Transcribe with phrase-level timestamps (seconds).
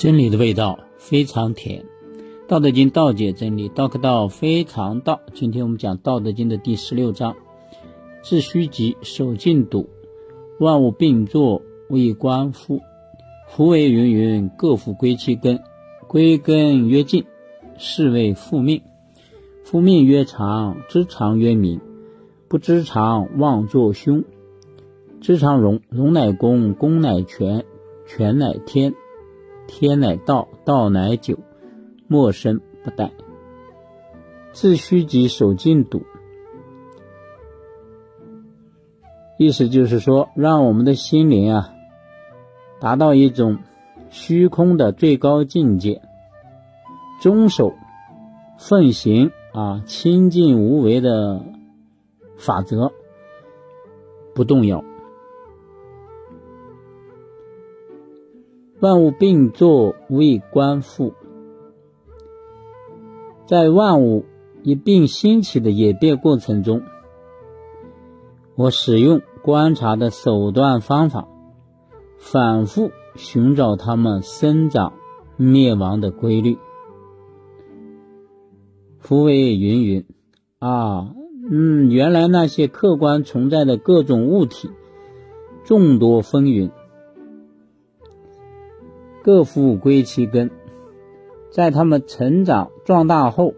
[0.00, 1.82] 真理的味道非常甜，
[2.48, 5.20] 《道德经》道解真理，道可道非常道。
[5.34, 7.36] 今天我们讲《道德经》的第十六章：
[8.22, 9.90] 致虚极，守静笃，
[10.58, 11.60] 万物并作，
[11.90, 12.80] 无以观复。
[13.46, 15.60] 夫为芸芸，各复归其根。
[16.08, 17.26] 归根曰静，
[17.76, 18.80] 是谓复命。
[19.64, 21.78] 复命曰长，知常曰明。
[22.48, 24.24] 不知常，妄作凶。
[25.20, 27.66] 知常容，容乃公，公乃全，
[28.06, 28.94] 全乃天。
[29.72, 31.38] 天乃道，道乃久，
[32.08, 33.12] 莫生不殆。
[34.52, 36.02] 自虚极，守静笃。
[39.38, 41.72] 意思就是说，让我们的心灵啊，
[42.80, 43.58] 达到一种
[44.10, 46.02] 虚空的最高境界，
[47.22, 47.72] 遵守、
[48.58, 51.44] 奉行啊清净无为的
[52.36, 52.92] 法则，
[54.34, 54.82] 不动摇。
[58.80, 61.12] 万物并作，无以观复。
[63.44, 64.24] 在万物
[64.62, 66.82] 一并兴起的演变过程中，
[68.56, 71.28] 我使用观察的手段方法，
[72.16, 74.94] 反复寻找它们生长、
[75.36, 76.56] 灭亡的规律。
[78.98, 80.06] 夫为云云
[80.58, 81.14] 啊，
[81.50, 84.70] 嗯，原来那些客观存在的各种物体，
[85.64, 86.70] 众多纷纭。
[89.22, 90.50] 各复归其根，
[91.50, 93.54] 在他们成长壮大后，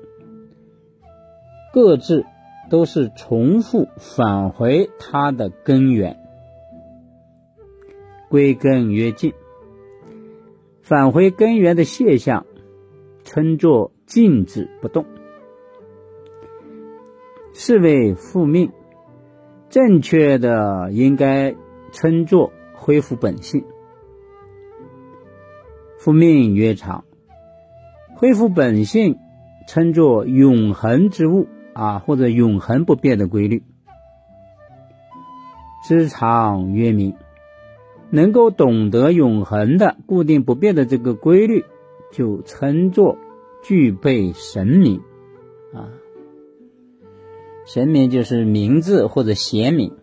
[1.73, 2.25] 各自
[2.69, 6.19] 都是重复返回它的根源。
[8.29, 9.33] 归根曰静，
[10.81, 12.47] 返回根源的现象
[13.25, 15.05] 称作静止不动，
[17.53, 18.73] 是为复命。
[19.69, 21.55] 正确的应该
[21.93, 23.65] 称作恢复本性。
[26.03, 27.05] 复命曰长，
[28.17, 29.21] 恢复本性，
[29.69, 33.63] 称作永恒之物啊，或者永恒不变的规律。
[35.87, 37.15] 知常曰明，
[38.11, 41.65] 能够懂得永恒的、固定不变的这个规律，
[42.11, 43.17] 就称作
[43.63, 45.03] 具备神明
[45.73, 45.87] 啊。
[47.65, 49.97] 神明就是名字或者贤明。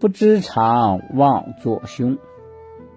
[0.00, 2.16] 不知常，妄作凶。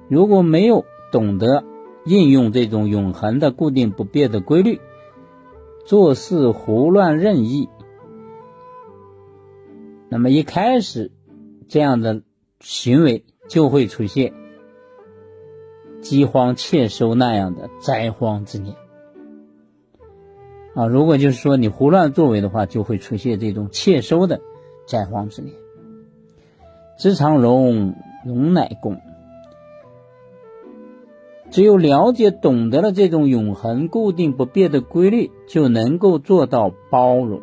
[0.08, 1.64] 如果没有懂得
[2.06, 4.80] 应用这种永恒的、固定不变的规律，
[5.86, 7.70] 做事胡乱任意，
[10.10, 11.12] 那么一开始
[11.68, 12.22] 这样的
[12.60, 14.34] 行为就会出现
[16.02, 18.76] 饥荒欠收那样的灾荒之年
[20.76, 20.86] 啊！
[20.86, 24.42] 如果就是说你胡乱作为的话，就会出现这种欠收的
[24.86, 25.56] 灾荒之年。
[27.00, 27.96] 知常容，
[28.26, 29.02] 容乃公。
[31.56, 37.40] 只有了解、懂得了这种永恒、固定、不变的规律，就能够做到包容。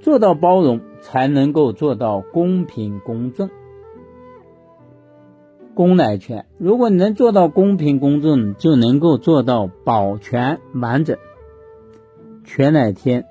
[0.00, 3.50] 做到包容，才能够做到公平公正。
[5.72, 11.18] 公乃全，如果你能做到公平公正，就能够做到保全完整。
[12.42, 13.26] 全乃天，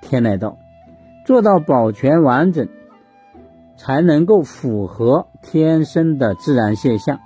[0.00, 0.58] 天乃道，
[1.26, 2.68] 做到保全完整。
[3.82, 7.18] 才能够符合天生的自然现象，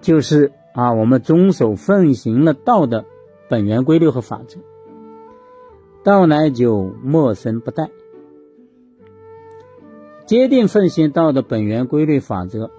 [0.00, 3.04] 就是啊，我们遵守奉行了道的
[3.48, 4.58] 本源规律和法则，
[6.02, 7.90] 道乃久，莫生不殆。
[10.26, 12.72] 坚定奉行道的本源规律法则，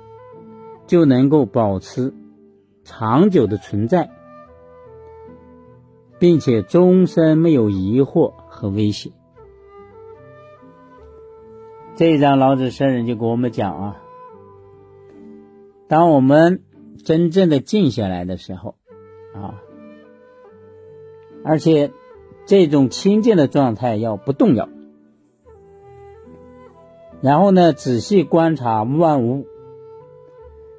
[0.87, 2.13] 就能够保持
[2.83, 4.09] 长久的存在，
[6.19, 9.13] 并且终身没有疑惑和危险。
[11.97, 13.97] 这一章老子圣人就给我们讲啊，
[15.87, 16.61] 当我们
[17.03, 18.75] 真正的静下来的时候，
[19.33, 19.63] 啊，
[21.43, 21.91] 而且
[22.45, 24.69] 这种清净的状态要不动摇，
[27.19, 29.47] 然后呢，仔细观察万物，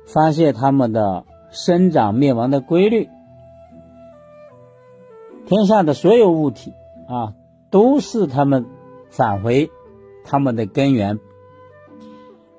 [0.07, 3.09] 发现它们的生长灭亡的规律，
[5.47, 6.75] 天下的所有物体
[7.09, 7.35] 啊，
[7.73, 8.67] 都是它们
[9.11, 9.69] 返回。
[10.31, 11.19] 它们的根源，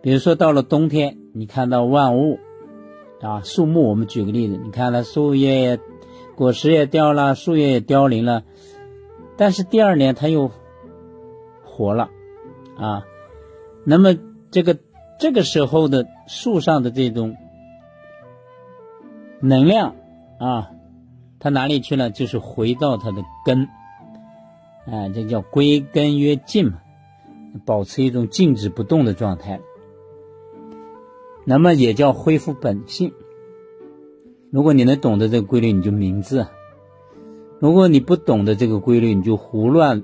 [0.01, 2.39] 比如说到了冬天，你看到万物
[3.21, 5.80] 啊，树木，我们举个例子，你看它树叶、
[6.36, 8.44] 果实也掉了，树叶也凋零了，
[9.38, 10.50] 但是第二年它又
[11.63, 12.10] 活了
[12.75, 13.04] 啊。
[13.86, 14.18] 那么
[14.50, 14.80] 这个
[15.19, 17.36] 这个时候的树上的这种
[19.42, 19.95] 能量
[20.39, 20.71] 啊，
[21.39, 22.10] 它哪里去了？
[22.10, 23.68] 就是回到它的根，
[24.88, 26.80] 哎，这叫归根曰静嘛。
[27.66, 29.60] 保持一种静止不动的状态。
[31.46, 33.13] 那么也叫恢复本性。
[34.51, 36.44] 如果你能懂得这个规律，你就明智；
[37.60, 40.04] 如果你不懂得这个规律，你就胡乱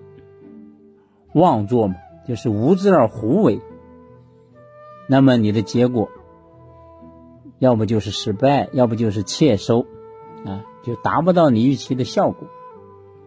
[1.34, 1.96] 妄做嘛，
[2.28, 3.60] 就是无知而胡为。
[5.08, 6.10] 那么你的结果，
[7.60, 9.86] 要不就是失败，要不就是窃收，
[10.46, 12.48] 啊，就达不到你预期的效果，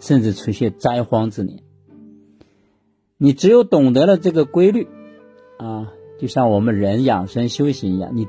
[0.00, 1.62] 甚至出现灾荒之年。
[3.18, 4.86] 你只有懂得了这个规律，
[5.58, 8.28] 啊，就像我们人养生修行一样，你。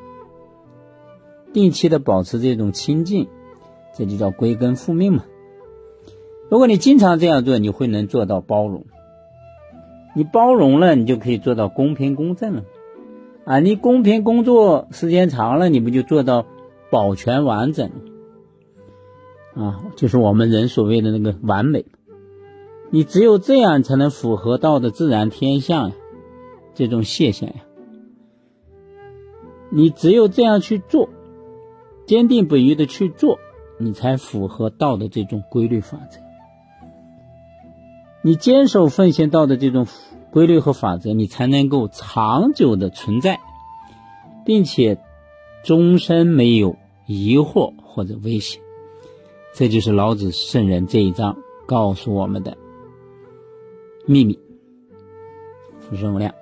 [1.52, 3.28] 定期的保持这种清净，
[3.96, 5.26] 这就叫归根复命嘛。
[6.48, 8.86] 如果你经常这样做，你会能做到包容。
[10.16, 12.66] 你包容了，你就可以做到公平公正了。
[13.46, 16.46] 啊，你公平工作时间长了，你不就做到
[16.92, 17.90] 保全完整？
[19.56, 21.86] 啊，就是我们人所谓的那个完美。
[22.92, 25.96] 你只有这样，才能符合道的自然天象呀，
[26.74, 27.56] 这种现象呀。
[29.70, 31.10] 你只有这样去做。
[32.06, 33.38] 坚定不移的去做，
[33.78, 36.20] 你才符合道的这种规律法则。
[38.24, 39.86] 你坚守奉献道的这种
[40.32, 43.40] 规律和法则，你才能够长久的存在，
[44.44, 44.98] 并且
[45.64, 48.60] 终身没有疑惑或者危险。
[49.54, 51.38] 这就是老子圣人这一章
[51.68, 52.58] 告诉我们的
[54.10, 54.40] 秘密。
[55.92, 56.34] 任务量。